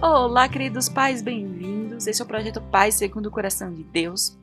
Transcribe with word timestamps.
Olá, 0.00 0.48
queridos 0.48 0.88
pais, 0.88 1.20
bem-vindos. 1.20 2.06
Esse 2.06 2.22
é 2.22 2.24
o 2.24 2.28
projeto 2.28 2.62
Pais 2.70 2.94
segundo 2.94 3.26
o 3.26 3.32
coração 3.32 3.74
de 3.74 3.82
Deus. 3.82 4.38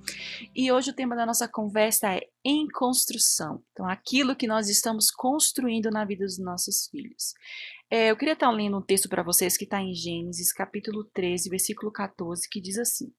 E 0.54 0.70
hoje 0.70 0.92
o 0.92 0.94
tema 0.94 1.16
da 1.16 1.26
nossa 1.26 1.48
conversa 1.48 2.14
é 2.14 2.28
em 2.44 2.68
construção. 2.68 3.64
Então, 3.72 3.88
aquilo 3.88 4.36
que 4.36 4.48
nós 4.48 4.68
estamos 4.68 5.10
construindo 5.10 5.90
na 5.90 6.04
vida 6.04 6.26
dos 6.26 6.38
nossos 6.38 6.90
filhos. 6.90 7.34
É, 7.90 8.12
eu 8.12 8.18
queria 8.18 8.34
estar 8.34 8.52
lendo 8.52 8.78
um 8.78 8.82
texto 8.82 9.08
para 9.08 9.24
vocês 9.24 9.56
que 9.56 9.64
está 9.64 9.82
em 9.82 9.94
Gênesis, 9.96 10.52
capítulo 10.52 11.06
13, 11.14 11.50
versículo 11.50 11.90
14, 11.90 12.50
que 12.50 12.60
diz 12.60 12.78
assim: 12.78 13.14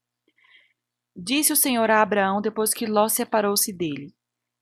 Disse 1.17 1.55
o 1.55 1.57
Senhor 1.57 1.91
a 1.91 2.03
Abraão 2.03 2.43
depois 2.43 2.75
que 2.75 2.85
Ló 2.85 3.09
separou-se 3.09 3.73
dele: 3.73 4.15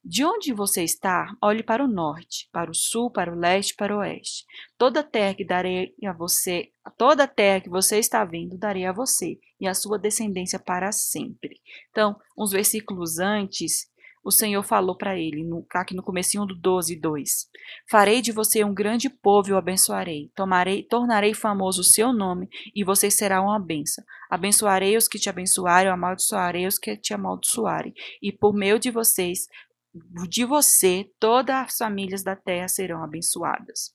de 0.05 0.23
onde 0.23 0.52
você 0.52 0.84
está, 0.84 1.34
olhe 1.41 1.62
para 1.62 1.82
o 1.82 1.89
norte, 1.89 2.48
para 2.53 2.71
o 2.71 2.75
sul, 2.75 3.11
para 3.11 3.32
o 3.32 3.39
leste, 3.39 3.75
para 3.75 3.96
o 3.96 4.00
oeste. 4.00 4.45
Toda 4.77 5.03
terra 5.03 5.34
que 5.34 5.46
darei 5.46 5.95
a 6.04 6.12
você, 6.12 6.71
toda 6.99 7.26
terra 7.26 7.62
que 7.62 7.71
você 7.71 7.99
está 7.99 8.22
vendo, 8.25 8.59
darei 8.59 8.85
a 8.85 8.93
você 8.93 9.39
e 9.59 9.67
a 9.67 9.72
sua 9.72 9.98
descendência 9.98 10.59
para 10.59 10.93
sempre. 10.93 11.59
Então, 11.90 12.17
uns 12.36 12.50
versículos 12.50 13.18
antes, 13.18 13.89
o 14.25 14.31
Senhor 14.31 14.62
falou 14.62 14.96
para 14.96 15.18
ele, 15.18 15.45
no, 15.45 15.67
aqui 15.75 15.95
no 15.95 16.03
comecinho 16.03 16.46
do 16.46 16.54
12, 16.54 16.96
2. 16.96 17.31
Farei 17.90 18.23
de 18.23 18.32
você 18.32 18.64
um 18.64 18.73
grande 18.73 19.11
povo 19.11 19.50
e 19.50 19.53
o 19.53 19.57
abençoarei. 19.57 20.31
Tomarei, 20.34 20.82
tornarei 20.82 21.34
famoso 21.34 21.82
o 21.82 21.84
seu 21.84 22.11
nome 22.11 22.48
e 22.75 22.82
você 22.82 23.11
será 23.11 23.43
uma 23.43 23.59
benção. 23.59 24.03
Abençoarei 24.31 24.96
os 24.96 25.07
que 25.07 25.18
te 25.18 25.29
abençoarem, 25.29 25.93
amaldiçoarei 25.93 26.67
os 26.67 26.79
que 26.79 26.96
te 26.96 27.12
amaldiçoarem. 27.12 27.93
E 28.23 28.32
por 28.32 28.54
meio 28.54 28.79
de 28.79 28.90
vocês 28.90 29.46
de 30.29 30.44
você, 30.44 31.11
todas 31.21 31.54
as 31.54 31.76
famílias 31.76 32.22
da 32.22 32.34
terra 32.34 32.69
serão 32.69 33.03
abençoadas. 33.03 33.94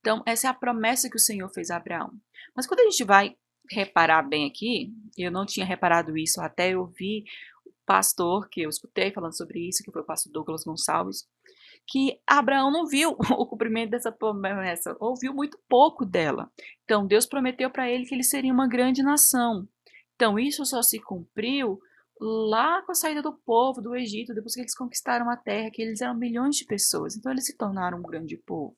Então, 0.00 0.22
essa 0.26 0.46
é 0.46 0.50
a 0.50 0.54
promessa 0.54 1.10
que 1.10 1.16
o 1.16 1.20
Senhor 1.20 1.48
fez 1.50 1.70
a 1.70 1.76
Abraão. 1.76 2.12
Mas 2.54 2.66
quando 2.66 2.80
a 2.80 2.84
gente 2.84 3.04
vai 3.04 3.36
reparar 3.70 4.22
bem 4.22 4.48
aqui, 4.48 4.92
eu 5.16 5.30
não 5.30 5.44
tinha 5.44 5.66
reparado 5.66 6.16
isso 6.16 6.40
até 6.40 6.70
eu 6.70 6.86
vi 6.86 7.24
o 7.66 7.72
pastor 7.84 8.48
que 8.48 8.62
eu 8.62 8.70
escutei 8.70 9.12
falando 9.12 9.36
sobre 9.36 9.68
isso, 9.68 9.82
que 9.82 9.92
foi 9.92 10.02
o 10.02 10.06
pastor 10.06 10.32
Douglas 10.32 10.64
Gonçalves, 10.64 11.28
que 11.86 12.18
Abraão 12.26 12.70
não 12.70 12.86
viu 12.86 13.10
o 13.36 13.46
cumprimento 13.46 13.90
dessa 13.90 14.12
promessa, 14.12 14.96
ouviu 15.00 15.34
muito 15.34 15.58
pouco 15.68 16.04
dela. 16.04 16.50
Então, 16.84 17.06
Deus 17.06 17.26
prometeu 17.26 17.70
para 17.70 17.90
ele 17.90 18.06
que 18.06 18.14
ele 18.14 18.22
seria 18.22 18.52
uma 18.52 18.68
grande 18.68 19.02
nação. 19.02 19.68
Então, 20.14 20.38
isso 20.38 20.64
só 20.64 20.82
se 20.82 20.98
cumpriu 21.00 21.80
lá 22.20 22.82
com 22.82 22.92
a 22.92 22.94
saída 22.94 23.22
do 23.22 23.32
povo 23.32 23.80
do 23.80 23.94
Egito, 23.94 24.34
depois 24.34 24.54
que 24.54 24.60
eles 24.60 24.74
conquistaram 24.74 25.30
a 25.30 25.36
terra, 25.36 25.70
que 25.70 25.82
eles 25.82 26.00
eram 26.00 26.14
milhões 26.14 26.56
de 26.56 26.64
pessoas, 26.64 27.16
então 27.16 27.32
eles 27.32 27.46
se 27.46 27.56
tornaram 27.56 27.98
um 27.98 28.02
grande 28.02 28.36
povo. 28.36 28.76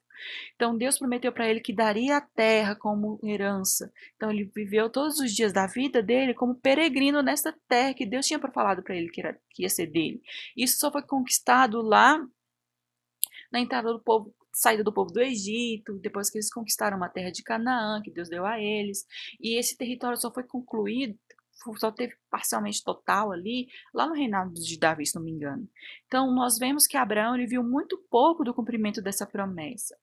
Então 0.54 0.76
Deus 0.76 0.98
prometeu 0.98 1.32
para 1.32 1.48
ele 1.48 1.60
que 1.60 1.72
daria 1.72 2.18
a 2.18 2.20
terra 2.20 2.74
como 2.74 3.18
herança. 3.24 3.90
Então 4.16 4.30
ele 4.30 4.44
viveu 4.54 4.90
todos 4.90 5.18
os 5.18 5.32
dias 5.32 5.52
da 5.52 5.66
vida 5.66 6.02
dele 6.02 6.34
como 6.34 6.54
peregrino 6.54 7.22
nesta 7.22 7.54
terra 7.66 7.94
que 7.94 8.04
Deus 8.04 8.26
tinha 8.26 8.38
falado 8.38 8.82
para 8.82 8.94
ele 8.94 9.08
que, 9.08 9.20
era, 9.20 9.38
que 9.50 9.62
ia 9.62 9.68
ser 9.68 9.86
dele. 9.86 10.22
Isso 10.56 10.78
só 10.78 10.92
foi 10.92 11.02
conquistado 11.02 11.80
lá 11.80 12.22
na 13.50 13.60
entrada 13.60 13.92
do 13.92 14.00
povo 14.00 14.34
saída 14.52 14.82
do 14.82 14.92
povo 14.92 15.12
do 15.12 15.20
Egito, 15.20 15.98
depois 16.00 16.28
que 16.28 16.36
eles 16.36 16.52
conquistaram 16.52 16.96
uma 16.96 17.08
terra 17.08 17.30
de 17.30 17.42
Canaã, 17.42 18.02
que 18.02 18.10
Deus 18.10 18.28
deu 18.28 18.44
a 18.44 18.60
eles, 18.60 19.06
e 19.40 19.56
esse 19.56 19.76
território 19.76 20.18
só 20.18 20.32
foi 20.32 20.42
concluído, 20.42 21.16
só 21.76 21.90
teve 21.90 22.14
parcialmente 22.30 22.82
total 22.82 23.32
ali, 23.32 23.68
lá 23.92 24.06
no 24.06 24.14
reinado 24.14 24.54
de 24.54 24.78
Davi, 24.78 25.06
se 25.06 25.14
não 25.14 25.22
me 25.22 25.30
engano. 25.30 25.68
Então, 26.06 26.32
nós 26.34 26.58
vemos 26.58 26.86
que 26.86 26.96
Abraão 26.96 27.34
ele 27.34 27.46
viu 27.46 27.62
muito 27.62 27.98
pouco 28.10 28.42
do 28.44 28.54
cumprimento 28.54 29.02
dessa 29.02 29.26
promessa. 29.26 29.96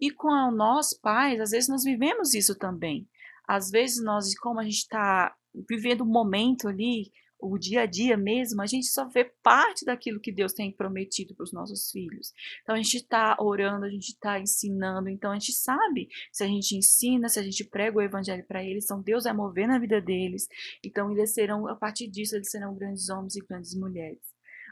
E 0.00 0.10
com 0.10 0.30
nós, 0.50 0.94
pais, 0.94 1.40
às 1.40 1.50
vezes 1.50 1.68
nós 1.68 1.84
vivemos 1.84 2.34
isso 2.34 2.56
também. 2.56 3.08
Às 3.46 3.70
vezes 3.70 4.02
nós, 4.02 4.36
como 4.38 4.60
a 4.60 4.64
gente 4.64 4.78
está 4.78 5.34
vivendo 5.68 6.02
um 6.02 6.06
momento 6.06 6.68
ali, 6.68 7.12
o 7.42 7.58
dia 7.58 7.82
a 7.82 7.86
dia 7.86 8.16
mesmo, 8.16 8.62
a 8.62 8.66
gente 8.66 8.86
só 8.86 9.08
vê 9.08 9.24
parte 9.42 9.84
daquilo 9.84 10.20
que 10.20 10.30
Deus 10.30 10.52
tem 10.52 10.72
prometido 10.72 11.34
para 11.34 11.44
os 11.44 11.52
nossos 11.52 11.90
filhos. 11.90 12.32
Então 12.62 12.74
a 12.74 12.78
gente 12.78 12.98
está 12.98 13.36
orando, 13.40 13.84
a 13.84 13.90
gente 13.90 14.10
está 14.10 14.38
ensinando, 14.38 15.08
então 15.08 15.32
a 15.32 15.34
gente 15.34 15.52
sabe 15.52 16.08
se 16.30 16.44
a 16.44 16.46
gente 16.46 16.76
ensina, 16.76 17.28
se 17.28 17.40
a 17.40 17.42
gente 17.42 17.64
prega 17.64 17.98
o 17.98 18.02
evangelho 18.02 18.44
para 18.46 18.62
eles, 18.62 18.84
então 18.84 19.02
Deus 19.02 19.24
vai 19.24 19.32
mover 19.32 19.66
na 19.66 19.78
vida 19.78 20.00
deles. 20.00 20.46
Então 20.84 21.10
eles 21.10 21.34
serão, 21.34 21.66
a 21.66 21.74
partir 21.74 22.08
disso, 22.08 22.36
eles 22.36 22.50
serão 22.50 22.74
grandes 22.74 23.08
homens 23.08 23.34
e 23.34 23.40
grandes 23.40 23.74
mulheres. 23.74 24.20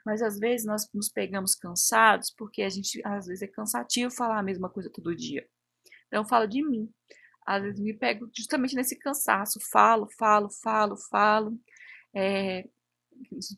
Mas 0.06 0.22
às 0.22 0.38
vezes 0.38 0.64
nós 0.64 0.88
nos 0.94 1.08
pegamos 1.10 1.54
cansados 1.54 2.30
porque 2.30 2.62
a 2.62 2.68
gente, 2.68 3.00
às 3.04 3.26
vezes, 3.26 3.42
é 3.42 3.46
cansativo 3.46 4.10
falar 4.10 4.38
a 4.38 4.42
mesma 4.42 4.70
coisa 4.70 4.88
todo 4.88 5.14
dia. 5.14 5.46
Então 6.06 6.24
falo 6.26 6.46
de 6.46 6.62
mim. 6.64 6.88
Às 7.46 7.62
vezes 7.62 7.80
me 7.80 7.92
pego 7.92 8.30
justamente 8.36 8.76
nesse 8.76 8.96
cansaço, 8.96 9.58
falo, 9.72 10.08
falo, 10.18 10.48
falo, 10.62 10.96
falo. 11.10 11.58
É, 12.14 12.64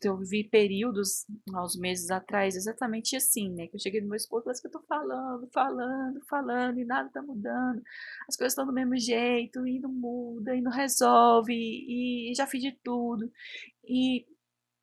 eu 0.03 0.17
vivi 0.17 0.43
períodos, 0.49 1.25
uns 1.49 1.77
meses 1.77 2.11
atrás, 2.11 2.55
exatamente 2.55 3.15
assim, 3.15 3.49
né? 3.53 3.67
Que 3.67 3.75
eu 3.75 3.79
cheguei 3.79 4.01
no 4.01 4.07
meu 4.07 4.17
esposo, 4.17 4.43
parece 4.43 4.61
que 4.61 4.67
eu 4.67 4.71
tô 4.71 4.81
falando, 4.81 5.49
falando, 5.53 6.21
falando, 6.27 6.79
e 6.79 6.85
nada 6.85 7.09
tá 7.09 7.21
mudando. 7.21 7.81
As 8.27 8.35
coisas 8.35 8.53
estão 8.53 8.65
do 8.65 8.73
mesmo 8.73 8.97
jeito, 8.97 9.65
e 9.65 9.79
não 9.79 9.91
muda, 9.91 10.55
e 10.55 10.61
não 10.61 10.71
resolve, 10.71 11.53
e, 11.53 12.33
já 12.35 12.45
fiz 12.47 12.61
de 12.61 12.71
tudo. 12.83 13.31
E, 13.85 14.25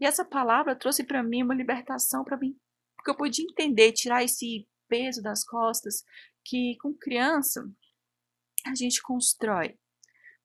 e 0.01 0.07
essa 0.07 0.25
palavra 0.25 0.77
trouxe 0.77 1.05
para 1.05 1.23
mim 1.23 1.43
uma 1.43 1.55
libertação 1.55 2.25
para 2.25 2.37
mim, 2.39 2.57
porque 2.97 3.11
eu 3.11 3.17
podia 3.17 3.45
entender, 3.45 3.93
tirar 3.93 4.25
esse 4.25 4.67
peso 4.89 5.23
das 5.23 5.45
costas, 5.45 6.05
que 6.45 6.77
com 6.81 6.95
criança 6.95 7.71
a 8.67 8.75
gente 8.75 9.01
constrói 9.03 9.79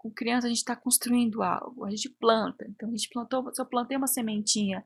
com 0.05 0.11
criança 0.11 0.45
a 0.45 0.49
gente 0.49 0.59
está 0.59 0.75
construindo 0.75 1.41
algo, 1.41 1.83
a 1.83 1.89
gente 1.89 2.09
planta. 2.09 2.63
Então 2.69 2.89
a 2.89 2.91
gente 2.91 3.09
plantou, 3.09 3.51
se 3.51 3.59
eu 3.59 3.65
plantei 3.65 3.97
uma 3.97 4.05
sementinha 4.05 4.83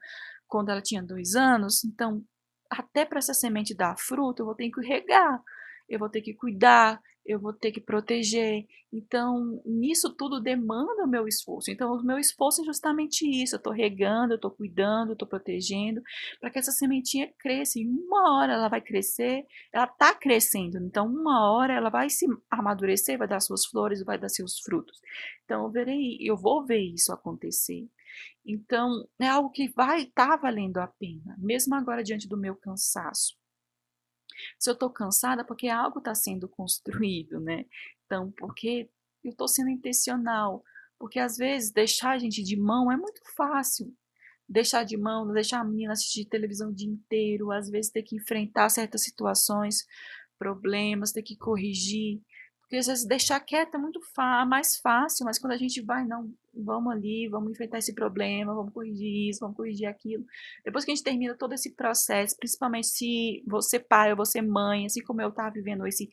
quando 0.48 0.70
ela 0.70 0.82
tinha 0.82 1.04
dois 1.04 1.36
anos, 1.36 1.84
então 1.84 2.24
até 2.70 3.04
para 3.04 3.20
essa 3.20 3.34
semente 3.34 3.76
dar 3.76 3.98
fruto, 3.98 4.42
eu 4.42 4.46
vou 4.46 4.56
ter 4.56 4.70
que 4.70 4.80
regar, 4.80 5.44
eu 5.90 6.00
vou 6.00 6.10
ter 6.10 6.22
que 6.22 6.34
cuidar, 6.34 7.02
eu 7.26 7.40
vou 7.40 7.54
ter 7.54 7.72
que 7.72 7.80
proteger. 7.80 8.66
Então, 8.92 9.62
nisso 9.64 10.16
tudo 10.16 10.42
demanda 10.42 11.04
o 11.04 11.08
meu 11.08 11.28
esforço. 11.28 11.70
Então, 11.70 11.94
o 11.94 12.04
meu 12.04 12.18
esforço 12.18 12.62
é 12.62 12.66
justamente 12.66 13.24
isso. 13.24 13.56
Eu 13.56 13.58
estou 13.58 13.72
regando, 13.72 14.34
eu 14.34 14.38
estou 14.38 14.50
cuidando, 14.50 15.10
eu 15.10 15.14
estou 15.14 15.28
protegendo, 15.28 16.02
para 16.40 16.50
que 16.50 16.58
essa 16.58 16.72
sementinha 16.72 17.32
cresça. 17.38 17.80
E 17.80 17.88
uma 17.88 18.36
hora 18.36 18.54
ela 18.54 18.68
vai 18.68 18.82
crescer, 18.82 19.46
ela 19.72 19.86
está 19.86 20.14
crescendo. 20.16 20.80
Então, 20.80 21.06
uma 21.06 21.52
hora 21.52 21.74
ela 21.74 21.90
vai 21.90 22.10
se 22.10 22.26
amadurecer, 22.50 23.18
vai 23.18 23.28
dar 23.28 23.40
suas 23.40 23.66
flores, 23.66 24.04
vai 24.04 24.18
dar 24.18 24.30
seus 24.30 24.60
frutos. 24.60 25.00
Então, 25.46 25.66
eu 25.66 25.72
verei, 25.72 26.18
eu 26.22 26.36
vou 26.36 26.66
ver 26.66 26.80
isso 26.80 27.14
acontecer. 27.14 27.88
Então, 28.44 29.08
é 29.20 29.28
algo 29.28 29.52
que 29.52 29.70
vai 29.70 30.02
estar 30.04 30.30
tá 30.30 30.36
valendo 30.36 30.78
a 30.78 30.88
pena, 30.88 31.36
mesmo 31.38 31.76
agora 31.76 32.04
diante 32.04 32.28
do 32.28 32.38
meu 32.38 32.56
cansaço. 32.56 33.39
Se 34.58 34.70
eu 34.70 34.74
estou 34.74 34.90
cansada, 34.90 35.44
porque 35.44 35.68
algo 35.68 36.00
está 36.00 36.16
sendo 36.16 36.48
construído, 36.48 37.40
né? 37.40 37.66
Então, 38.06 38.32
porque 38.38 38.90
eu 39.24 39.32
estou 39.32 39.48
sendo 39.48 39.70
intencional. 39.70 40.64
Porque 40.98 41.20
às 41.20 41.38
vezes 41.38 41.72
deixar 41.72 42.12
a 42.12 42.18
gente 42.18 42.44
de 42.44 42.58
mão 42.58 42.92
é 42.92 42.98
muito 42.98 43.22
fácil. 43.36 43.94
Deixar 44.48 44.84
de 44.84 44.98
mão, 44.98 45.32
deixar 45.32 45.62
a 45.62 45.64
menina 45.64 45.94
assistir 45.94 46.26
televisão 46.26 46.72
o 46.72 46.76
dia 46.76 46.90
inteiro, 46.90 47.52
às 47.52 47.70
vezes 47.70 47.92
ter 47.92 48.04
que 48.04 48.16
enfrentar 48.16 48.70
certas 48.70 49.04
situações, 49.04 49.86
problemas, 50.38 51.12
ter 51.12 51.22
que 51.22 51.38
corrigir. 51.38 52.20
Porque 52.70 52.78
às 52.78 52.86
vezes 52.86 53.04
deixar 53.04 53.40
quieto 53.40 53.74
é 53.74 53.78
muito 53.80 54.00
mais 54.48 54.78
fácil, 54.78 55.26
mas 55.26 55.40
quando 55.40 55.54
a 55.54 55.58
gente 55.58 55.82
vai, 55.82 56.06
não, 56.06 56.32
vamos 56.54 56.94
ali, 56.94 57.28
vamos 57.28 57.50
enfrentar 57.50 57.80
esse 57.80 57.96
problema, 57.96 58.54
vamos 58.54 58.72
corrigir 58.72 59.28
isso, 59.28 59.40
vamos 59.40 59.58
corrigir 59.58 59.88
aquilo. 59.88 60.24
Depois 60.64 60.86
que 60.86 60.92
a 60.92 60.96
gente 60.96 61.04
termina 61.04 61.36
todo 61.36 61.54
esse 61.54 61.74
processo, 61.74 62.38
principalmente 62.38 62.86
se 62.86 63.44
você 63.48 63.80
pai 63.80 64.12
ou 64.12 64.18
você 64.18 64.40
mãe, 64.40 64.86
assim 64.86 65.02
como 65.02 65.20
eu 65.20 65.30
estava 65.30 65.50
vivendo 65.50 65.88
esse 65.88 66.12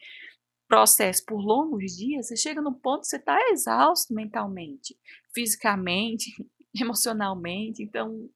processo 0.66 1.22
por 1.26 1.38
longos 1.38 1.94
dias, 1.94 2.28
você 2.28 2.36
chega 2.36 2.62
no 2.62 2.74
ponto 2.74 3.02
que 3.02 3.08
você 3.08 3.16
está 3.16 3.38
exausto 3.50 4.14
mentalmente, 4.14 4.96
fisicamente, 5.34 6.32
emocionalmente. 6.82 7.82
Então, 7.82 8.28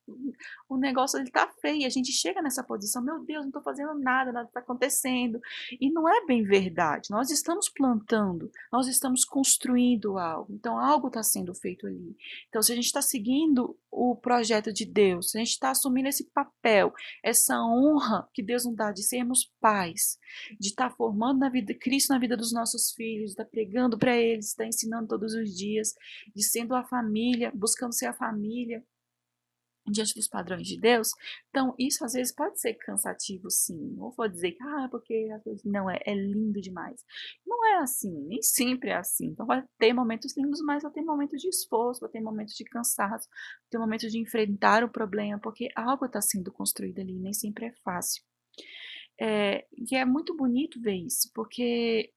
o 0.69 0.77
negócio 0.77 1.19
ele 1.19 1.31
tá 1.31 1.51
feio. 1.61 1.87
A 1.87 1.91
gente 1.91 2.13
chega 2.13 2.43
nessa 2.43 2.63
posição, 2.63 3.03
meu 3.03 3.25
Deus, 3.25 3.43
não 3.43 3.49
estou 3.49 3.63
fazendo 3.63 3.95
nada, 3.99 4.33
nada 4.33 4.47
está 4.47 4.61
acontecendo. 4.61 5.41
E 5.81 5.91
não 5.91 6.09
é 6.09 6.25
bem 6.27 6.43
verdade. 6.43 7.11
Nós 7.11 7.31
estamos 7.31 7.69
plantando, 7.69 8.51
nós 8.73 8.87
estamos 8.87 9.25
construindo 9.25 10.19
algo. 10.19 10.53
Então, 10.53 10.79
algo 10.79 11.09
está 11.09 11.23
sendo 11.23 11.55
feito 11.55 11.87
ali. 11.87 12.17
Então, 12.49 12.63
se 12.63 12.73
a 12.73 12.75
gente 12.75 12.87
está 12.87 13.03
seguindo 13.03 13.77
o 13.91 14.15
projeto 14.15 14.73
de 14.73 14.85
Deus, 14.85 15.31
se 15.31 15.39
a 15.39 15.41
gente 15.41 15.51
está 15.51 15.71
assumindo 15.71 16.09
esse 16.09 16.25
papel, 16.31 16.93
essa 17.23 17.61
honra 17.61 18.29
que 18.33 18.43
Deus 18.43 18.65
nos 18.65 18.77
dá 18.77 18.93
de 18.93 19.03
sermos 19.03 19.51
pais, 19.61 20.19
de 20.59 20.69
estar 20.69 20.91
tá 20.91 20.97
formando 20.97 21.41
na 21.41 21.49
vida 21.49 21.75
Cristo 21.75 22.11
na 22.13 22.19
vida 22.19 22.37
dos 22.37 22.53
nossos 22.53 22.93
filhos, 22.93 23.27
de 23.27 23.31
estar 23.33 23.45
tá 23.45 23.51
pregando 23.51 23.99
para 23.99 24.17
eles, 24.17 24.47
de 24.47 24.51
estar 24.51 24.65
tá 24.65 24.69
ensinando 24.69 25.09
todos 25.09 25.35
os 25.35 25.55
dias, 25.55 25.95
de 26.35 26.43
sendo 26.43 26.75
a 26.75 26.85
família, 26.85 27.53
buscando 27.55 27.95
ser 27.95 28.07
a 28.07 28.13
família 28.13 28.30
diante 29.87 30.15
dos 30.15 30.29
padrões 30.29 30.67
de 30.67 30.79
Deus. 30.79 31.11
Então, 31.49 31.75
isso 31.79 32.05
às 32.05 32.13
vezes 32.13 32.35
pode 32.35 32.61
ser 32.61 32.75
cansativo, 32.75 33.51
sim. 33.51 33.97
Ou 33.99 34.11
vou 34.13 34.29
dizer 34.29 34.53
que, 34.53 34.63
ah, 34.63 34.89
porque 34.91 35.29
não, 35.65 35.91
é, 35.91 35.99
é 36.05 36.15
lindo 36.15 36.61
demais. 36.61 37.05
Não 37.47 37.67
é 37.67 37.79
assim, 37.79 38.13
nem 38.27 38.43
sempre 38.43 38.91
é 38.91 38.97
assim. 38.97 39.27
Então, 39.29 39.47
vai 39.47 39.65
ter 39.79 39.93
momentos 39.93 40.37
lindos, 40.37 40.61
mas 40.63 40.83
vai 40.83 40.93
ter 40.93 41.03
momentos 41.03 41.41
de 41.41 41.49
esforço, 41.49 42.01
vai 42.01 42.11
ter 42.11 42.21
momentos 42.21 42.55
de 42.55 42.65
cansaço, 42.65 43.29
vai 43.29 43.71
ter 43.71 43.79
momentos 43.79 44.11
de 44.11 44.19
enfrentar 44.19 44.85
o 44.85 44.91
problema, 44.91 45.39
porque 45.41 45.69
algo 45.75 46.07
está 46.07 46.21
sendo 46.21 46.53
construído 46.53 47.01
ali, 47.01 47.19
nem 47.19 47.33
sempre 47.33 47.67
é 47.67 47.73
fácil. 47.85 48.23
É, 49.21 49.67
e 49.73 49.97
é 49.97 50.05
muito 50.05 50.35
bonito 50.37 50.81
ver 50.81 50.95
isso, 50.95 51.31
porque 51.35 52.13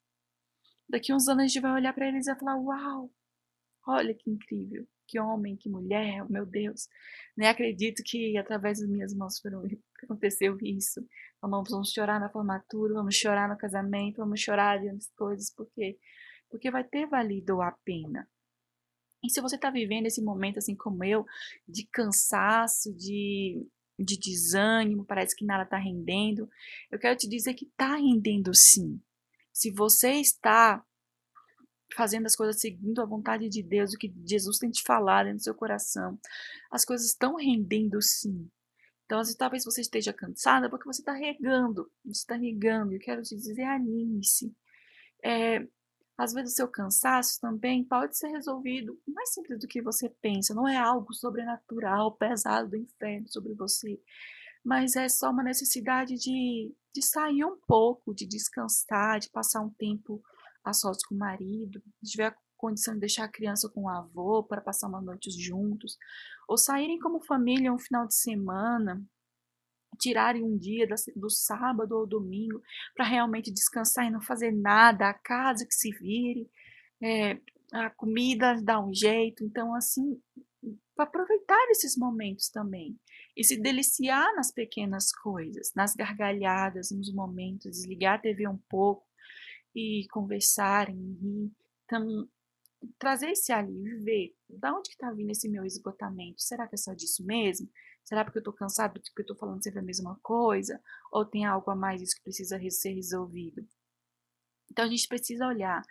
daqui 0.90 1.14
uns 1.14 1.28
anos 1.28 1.44
a 1.44 1.48
gente 1.48 1.60
vai 1.60 1.74
olhar 1.74 1.94
para 1.94 2.08
eles 2.08 2.28
e 2.28 2.32
vai 2.32 2.40
falar: 2.40 2.58
Uau, 2.58 3.12
olha 3.86 4.14
que 4.14 4.30
incrível 4.30 4.88
que 5.08 5.20
homem, 5.20 5.58
que 5.58 5.70
mulher, 5.70 6.28
meu 6.30 6.46
Deus. 6.46 6.88
Nem 7.36 7.48
acredito 7.48 8.04
que 8.06 8.38
através 8.38 8.80
das 8.80 8.90
minhas 8.90 9.14
mãos 9.14 9.40
foram, 9.40 9.64
aconteceu 10.04 10.58
isso. 10.62 11.06
Vamos, 11.42 11.70
vamos 11.70 11.92
chorar 11.92 12.20
na 12.20 12.30
formatura, 12.30 12.94
vamos 12.94 13.16
chorar 13.16 13.50
no 13.50 13.58
casamento, 13.58 14.18
vamos 14.18 14.40
chorar 14.40 14.84
das 14.84 15.10
coisas, 15.16 15.54
porque 15.56 15.98
porque 16.50 16.70
vai 16.70 16.84
ter 16.84 17.08
valido 17.08 17.64
a 17.64 17.72
pena. 17.84 18.30
E 19.24 19.30
se 19.30 19.42
você 19.42 19.56
está 19.56 19.72
vivendo 19.72 20.06
esse 20.06 20.22
momento 20.22 20.60
assim 20.60 20.76
como 20.76 21.04
eu, 21.04 21.26
de 21.68 21.88
cansaço, 21.88 22.94
de, 22.94 23.66
de 23.98 24.20
desânimo, 24.20 25.04
parece 25.04 25.36
que 25.36 25.44
nada 25.44 25.64
está 25.64 25.78
rendendo, 25.78 26.48
eu 26.92 27.00
quero 27.00 27.18
te 27.18 27.28
dizer 27.28 27.56
que 27.56 27.66
está 27.66 27.96
rendendo 27.96 28.54
sim. 28.54 29.02
Se 29.52 29.72
você 29.72 30.14
está 30.14 30.86
fazendo 31.96 32.26
as 32.26 32.36
coisas 32.36 32.60
seguindo 32.60 33.02
a 33.02 33.06
vontade 33.06 33.50
de 33.50 33.64
Deus, 33.64 33.94
o 33.94 33.98
que 33.98 34.14
Jesus 34.26 34.58
tem 34.58 34.70
te 34.70 34.84
falado 34.84 35.32
no 35.32 35.40
seu 35.40 35.54
coração, 35.54 36.20
as 36.72 36.86
coisas 36.86 37.08
estão 37.08 37.36
rendendo 37.36 38.02
sim. 38.02 38.50
Então, 39.06 39.20
assim, 39.20 39.36
talvez 39.38 39.66
você 39.66 39.82
esteja 39.82 40.14
cansada 40.14 40.70
porque 40.70 40.86
você 40.86 41.02
está 41.02 41.14
regando, 41.14 41.92
você 42.04 42.22
está 42.22 42.36
regando. 42.36 42.94
Eu 42.94 43.00
quero 43.00 43.22
te 43.22 43.36
dizer, 43.36 43.64
anime-se. 43.64 44.56
É, 45.24 45.68
às 46.18 46.34
vezes 46.34 46.54
o 46.54 46.56
seu 46.56 46.68
cansaço 46.68 47.40
também 47.40 47.84
pode 47.84 48.18
ser 48.18 48.30
resolvido 48.30 49.00
mais 49.08 49.34
simples 49.34 49.60
do 49.60 49.68
que 49.68 49.82
você 49.82 50.10
pensa. 50.22 50.54
Não 50.54 50.68
é 50.68 50.78
algo 50.78 51.14
sobrenatural, 51.14 52.16
pesado 52.16 52.70
do 52.70 52.78
inferno 52.78 53.28
sobre 53.30 53.54
você. 53.54 54.00
Mas 54.64 54.96
é 54.96 55.10
só 55.10 55.32
uma 55.32 55.44
necessidade 55.44 56.16
de, 56.16 56.74
de 56.94 57.02
sair 57.02 57.44
um 57.44 57.58
pouco, 57.68 58.14
de 58.14 58.26
descansar, 58.26 59.20
de 59.20 59.30
passar 59.30 59.62
um 59.62 59.70
tempo 59.72 60.24
a 60.64 60.74
sós 60.74 61.04
com 61.06 61.16
o 61.16 61.18
marido, 61.18 61.82
se 62.04 62.12
tiver 62.12 62.36
condição 62.58 62.94
de 62.94 63.02
deixar 63.02 63.26
a 63.26 63.32
criança 63.32 63.70
com 63.70 63.84
o 63.84 63.90
avô 63.90 64.44
para 64.44 64.62
passar 64.62 64.88
uma 64.88 65.02
noite 65.02 65.30
juntos, 65.32 65.98
ou 66.48 66.58
saírem 66.58 67.00
como 67.00 67.24
família 67.24 67.74
um 67.74 67.78
final 67.78 68.08
de 68.08 68.16
semana, 68.16 69.04
tirarem 70.00 70.44
um 70.44 70.58
dia 70.58 70.88
do 71.16 71.30
sábado 71.30 71.92
ou 71.94 72.08
domingo 72.08 72.62
para 72.96 73.06
realmente 73.06 73.52
descansar 73.52 74.06
e 74.06 74.12
não 74.12 74.22
fazer 74.22 74.52
nada, 74.52 75.10
a 75.10 75.14
casa 75.14 75.66
que 75.66 75.74
se 75.74 75.92
vire, 75.92 76.50
é, 77.02 77.40
a 77.74 77.90
comida 77.90 78.60
dá 78.62 78.80
um 78.80 78.94
jeito, 78.94 79.44
então 79.44 79.76
assim, 79.76 80.20
aproveitar 80.98 81.70
esses 81.70 81.98
momentos 81.98 82.50
também 82.50 82.98
e 83.36 83.44
se 83.44 83.60
deliciar 83.60 84.34
nas 84.36 84.52
pequenas 84.52 85.12
coisas, 85.12 85.74
nas 85.76 85.96
gargalhadas, 85.96 86.92
nos 86.92 87.12
momentos, 87.14 87.72
desligar 87.72 88.16
a 88.16 88.22
TV 88.22 88.48
um 88.48 88.60
pouco, 88.70 89.06
e 89.76 90.08
conversarem, 90.12 90.96
rir. 91.22 91.52
Então, 91.86 92.28
trazer 92.98 93.32
esse 93.32 93.52
alívio, 93.52 94.04
ver 94.04 94.36
da 94.50 94.74
onde 94.74 94.90
que 94.90 94.96
está 94.96 95.12
vindo 95.12 95.32
esse 95.32 95.50
meu 95.50 95.66
esgotamento. 95.66 96.42
Será 96.42 96.68
que 96.68 96.76
é 96.76 96.78
só 96.78 96.94
disso 96.94 97.26
mesmo? 97.26 97.70
Será 98.04 98.24
porque 98.24 98.38
eu 98.38 98.42
estou 98.42 98.54
cansado 98.54 98.94
porque 98.94 99.22
eu 99.22 99.24
estou 99.24 99.38
falando 99.38 99.64
sempre 99.64 99.80
a 99.80 99.84
mesma 99.84 100.20
coisa? 100.22 100.82
Ou 101.12 101.26
tem 101.26 101.46
algo 101.46 101.70
a 101.72 101.76
mais 101.76 102.02
isso 102.02 102.16
que 102.16 102.24
precisa 102.24 102.60
ser 102.70 102.94
resolvido? 102.94 103.66
Então 104.70 104.86
a 104.86 104.90
gente 104.90 105.08
precisa 105.08 105.48
olhar. 105.48 105.82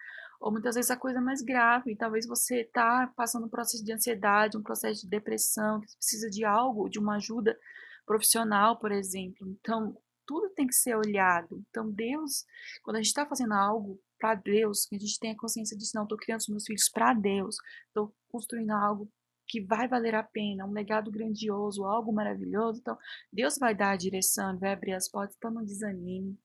Ou 0.41 0.51
muitas 0.51 0.75
vezes 0.75 0.91
a 0.91 0.97
coisa 0.97 1.21
mais 1.21 1.41
grave, 1.41 1.97
talvez 1.97 2.27
você 2.27 2.63
está 2.63 3.07
passando 3.17 3.47
um 3.47 3.51
processo 3.51 3.85
de 3.85 3.93
ansiedade, 3.93 4.59
um 4.59 4.63
processo 4.63 5.03
de 5.03 5.09
depressão, 5.09 5.81
que 5.81 5.97
precisa 5.97 6.29
de 6.29 6.45
algo, 6.45 6.89
de 6.89 6.99
uma 6.99 7.17
ajuda 7.17 7.57
profissional, 8.05 8.79
por 8.79 8.91
exemplo. 8.91 9.49
Então, 9.49 9.97
tudo 10.27 10.51
tem 10.51 10.67
que 10.67 10.75
ser 10.75 10.97
olhado. 10.97 11.63
Então, 11.69 11.91
Deus, 11.91 12.45
quando 12.83 12.97
a 12.97 12.99
gente 12.99 13.09
está 13.09 13.27
fazendo 13.27 13.55
algo 13.55 14.01
para 14.19 14.35
Deus, 14.35 14.87
que 14.87 14.97
a 14.97 14.99
gente 14.99 15.19
tem 15.19 15.33
a 15.33 15.37
consciência 15.37 15.77
disso, 15.77 15.93
não, 15.95 16.05
estou 16.05 16.19
criando 16.19 16.41
os 16.41 16.49
meus 16.49 16.65
filhos 16.65 16.89
para 16.89 17.13
Deus, 17.13 17.57
estou 17.89 18.15
construindo 18.29 18.71
algo 18.71 19.11
que 19.47 19.61
vai 19.61 19.87
valer 19.89 20.15
a 20.15 20.23
pena, 20.23 20.65
um 20.65 20.73
legado 20.73 21.11
grandioso, 21.11 21.85
algo 21.85 22.13
maravilhoso. 22.13 22.81
Então, 22.81 22.97
Deus 23.33 23.59
vai 23.59 23.75
dar 23.75 23.91
a 23.91 23.97
direção, 23.97 24.59
vai 24.59 24.73
abrir 24.73 24.93
as 24.93 25.09
portas, 25.09 25.37
então 25.37 25.51
não 25.51 25.65
desanime. 25.65 26.39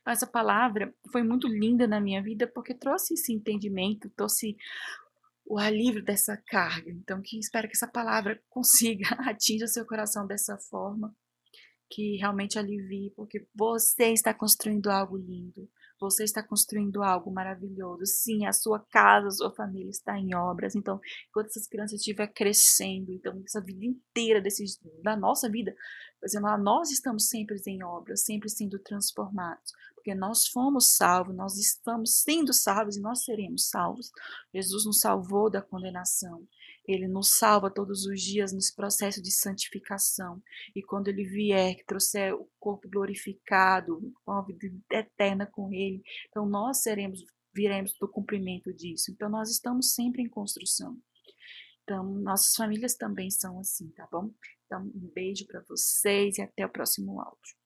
Então, 0.00 0.12
essa 0.12 0.26
palavra 0.26 0.94
foi 1.10 1.22
muito 1.22 1.48
linda 1.48 1.86
na 1.86 2.00
minha 2.00 2.22
vida 2.22 2.46
porque 2.46 2.74
trouxe 2.74 3.14
esse 3.14 3.32
entendimento, 3.32 4.10
trouxe 4.10 4.56
o 5.44 5.58
alívio 5.58 6.04
dessa 6.04 6.36
carga. 6.36 6.90
Então, 6.90 7.20
que 7.20 7.38
espero 7.38 7.66
que 7.66 7.74
essa 7.74 7.88
palavra 7.88 8.40
consiga 8.48 9.08
atingir 9.28 9.64
o 9.64 9.68
seu 9.68 9.84
coração 9.84 10.26
dessa 10.26 10.56
forma 10.58 11.14
que 11.90 12.16
realmente 12.16 12.58
alivie, 12.58 13.12
porque 13.16 13.46
você 13.54 14.12
está 14.12 14.32
construindo 14.32 14.88
algo 14.88 15.16
lindo, 15.16 15.68
você 16.00 16.24
está 16.24 16.42
construindo 16.42 17.02
algo 17.02 17.30
maravilhoso. 17.30 18.06
Sim, 18.06 18.46
a 18.46 18.52
sua 18.52 18.78
casa, 18.78 19.28
a 19.28 19.30
sua 19.32 19.54
família 19.54 19.90
está 19.90 20.18
em 20.18 20.34
obras. 20.34 20.74
Então, 20.74 20.98
enquanto 21.28 21.48
essas 21.48 21.66
crianças 21.66 21.98
estiver 21.98 22.28
crescendo, 22.28 23.12
então 23.12 23.42
essa 23.44 23.60
vida 23.60 23.84
inteira 23.84 24.40
desses, 24.40 24.80
da 25.02 25.14
nossa 25.14 25.50
vida, 25.50 25.74
exemplo, 26.24 26.56
nós 26.58 26.90
estamos 26.90 27.28
sempre 27.28 27.60
em 27.66 27.82
obras, 27.82 28.24
sempre 28.24 28.48
sendo 28.48 28.78
transformados, 28.78 29.72
porque 29.94 30.14
nós 30.14 30.46
fomos 30.46 30.94
salvos, 30.96 31.34
nós 31.34 31.58
estamos 31.58 32.22
sendo 32.22 32.52
salvos 32.54 32.96
e 32.96 33.00
nós 33.00 33.24
seremos 33.24 33.68
salvos. 33.68 34.10
Jesus 34.54 34.86
nos 34.86 35.00
salvou 35.00 35.50
da 35.50 35.60
condenação. 35.60 36.46
Ele 36.86 37.06
nos 37.06 37.38
salva 37.38 37.70
todos 37.70 38.06
os 38.06 38.20
dias 38.20 38.52
nesse 38.52 38.74
processo 38.74 39.22
de 39.22 39.30
santificação. 39.30 40.42
E 40.74 40.82
quando 40.82 41.08
ele 41.08 41.24
vier, 41.24 41.76
que 41.76 41.84
trouxer 41.84 42.34
o 42.34 42.48
corpo 42.58 42.88
glorificado, 42.88 44.00
com 44.24 44.32
a 44.32 44.42
vida 44.42 44.66
eterna 44.90 45.46
com 45.46 45.72
ele, 45.72 46.02
então 46.28 46.46
nós 46.46 46.82
seremos, 46.82 47.20
viremos 47.54 47.92
do 48.00 48.08
cumprimento 48.08 48.72
disso. 48.72 49.10
Então 49.10 49.28
nós 49.28 49.50
estamos 49.50 49.94
sempre 49.94 50.22
em 50.22 50.28
construção. 50.28 50.96
Então, 51.82 52.04
nossas 52.04 52.54
famílias 52.54 52.94
também 52.94 53.30
são 53.30 53.58
assim, 53.58 53.88
tá 53.90 54.06
bom? 54.12 54.30
Então, 54.64 54.80
um 54.82 55.10
beijo 55.12 55.44
para 55.46 55.60
vocês 55.68 56.38
e 56.38 56.42
até 56.42 56.64
o 56.64 56.70
próximo 56.70 57.20
áudio. 57.20 57.59